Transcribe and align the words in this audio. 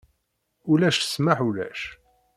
Ulac 0.71 0.97
ssmeḥ 1.01 1.37
ulac. 1.47 1.81